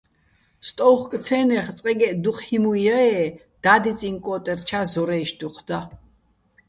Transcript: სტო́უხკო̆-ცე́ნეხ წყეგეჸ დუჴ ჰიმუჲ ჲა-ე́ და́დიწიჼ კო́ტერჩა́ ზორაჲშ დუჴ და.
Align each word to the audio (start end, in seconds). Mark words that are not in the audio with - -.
სტო́უხკო̆-ცე́ნეხ 0.67 1.67
წყეგეჸ 1.77 2.15
დუჴ 2.23 2.39
ჰიმუჲ 2.45 2.77
ჲა-ე́ 2.85 3.27
და́დიწიჼ 3.63 4.09
კო́ტერჩა́ 4.25 4.83
ზორაჲშ 4.91 5.31
დუჴ 5.39 5.57
და. 5.67 5.79